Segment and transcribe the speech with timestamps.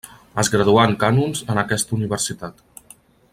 [0.43, 2.65] Es graduà en cànons en aquesta universitat.